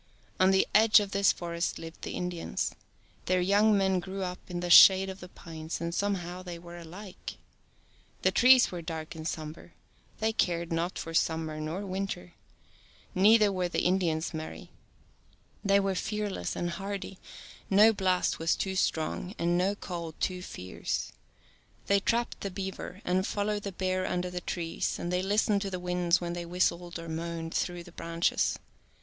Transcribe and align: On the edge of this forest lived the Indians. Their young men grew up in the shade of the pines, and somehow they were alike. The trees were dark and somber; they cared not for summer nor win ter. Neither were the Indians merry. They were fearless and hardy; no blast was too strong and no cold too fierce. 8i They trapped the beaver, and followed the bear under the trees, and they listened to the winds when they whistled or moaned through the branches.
On 0.39 0.49
the 0.49 0.65
edge 0.73 0.99
of 0.99 1.11
this 1.11 1.31
forest 1.31 1.77
lived 1.77 2.01
the 2.01 2.15
Indians. 2.15 2.73
Their 3.27 3.39
young 3.39 3.77
men 3.77 3.99
grew 3.99 4.23
up 4.23 4.39
in 4.49 4.59
the 4.59 4.71
shade 4.71 5.09
of 5.11 5.19
the 5.19 5.29
pines, 5.29 5.79
and 5.79 5.93
somehow 5.93 6.41
they 6.41 6.57
were 6.57 6.79
alike. 6.79 7.37
The 8.23 8.31
trees 8.31 8.71
were 8.71 8.81
dark 8.81 9.13
and 9.13 9.27
somber; 9.27 9.73
they 10.19 10.33
cared 10.33 10.73
not 10.73 10.97
for 10.97 11.13
summer 11.13 11.59
nor 11.61 11.85
win 11.85 12.07
ter. 12.07 12.31
Neither 13.13 13.51
were 13.51 13.69
the 13.69 13.83
Indians 13.83 14.33
merry. 14.33 14.71
They 15.63 15.79
were 15.79 15.93
fearless 15.93 16.55
and 16.55 16.71
hardy; 16.71 17.19
no 17.69 17.93
blast 17.93 18.39
was 18.39 18.55
too 18.55 18.75
strong 18.75 19.35
and 19.37 19.55
no 19.55 19.75
cold 19.75 20.19
too 20.19 20.41
fierce. 20.41 21.11
8i 21.83 21.85
They 21.89 21.99
trapped 21.99 22.41
the 22.41 22.49
beaver, 22.49 23.01
and 23.05 23.27
followed 23.27 23.61
the 23.61 23.71
bear 23.71 24.07
under 24.07 24.31
the 24.31 24.41
trees, 24.41 24.97
and 24.97 25.13
they 25.13 25.21
listened 25.21 25.61
to 25.61 25.69
the 25.69 25.79
winds 25.79 26.19
when 26.19 26.33
they 26.33 26.43
whistled 26.47 26.97
or 26.97 27.07
moaned 27.07 27.53
through 27.53 27.83
the 27.83 27.91
branches. 27.91 28.57